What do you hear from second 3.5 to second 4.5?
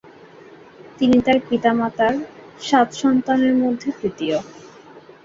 মধ্যে তৃতীয়।